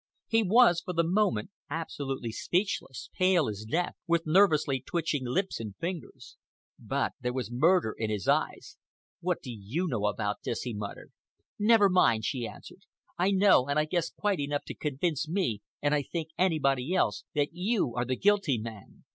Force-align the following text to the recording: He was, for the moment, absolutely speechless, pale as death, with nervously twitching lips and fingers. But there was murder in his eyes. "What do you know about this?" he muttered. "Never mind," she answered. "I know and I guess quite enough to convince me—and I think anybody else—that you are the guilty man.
He 0.27 0.41
was, 0.41 0.81
for 0.83 0.93
the 0.93 1.03
moment, 1.03 1.51
absolutely 1.69 2.31
speechless, 2.31 3.11
pale 3.13 3.47
as 3.47 3.67
death, 3.69 3.93
with 4.07 4.25
nervously 4.25 4.79
twitching 4.81 5.27
lips 5.27 5.59
and 5.59 5.75
fingers. 5.75 6.37
But 6.79 7.11
there 7.21 7.33
was 7.33 7.51
murder 7.51 7.93
in 7.95 8.09
his 8.09 8.27
eyes. 8.27 8.77
"What 9.19 9.43
do 9.43 9.51
you 9.51 9.85
know 9.87 10.07
about 10.07 10.37
this?" 10.43 10.63
he 10.63 10.73
muttered. 10.73 11.11
"Never 11.59 11.87
mind," 11.87 12.25
she 12.25 12.47
answered. 12.47 12.81
"I 13.19 13.29
know 13.29 13.67
and 13.67 13.77
I 13.77 13.85
guess 13.85 14.09
quite 14.09 14.39
enough 14.39 14.63
to 14.63 14.73
convince 14.73 15.29
me—and 15.29 15.93
I 15.93 16.01
think 16.01 16.29
anybody 16.35 16.95
else—that 16.95 17.49
you 17.51 17.93
are 17.93 18.05
the 18.05 18.15
guilty 18.17 18.57
man. 18.57 19.03